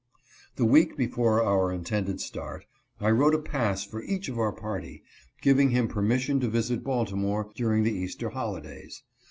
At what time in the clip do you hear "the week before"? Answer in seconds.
0.55-1.43